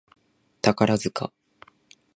[0.63, 1.31] 宝塚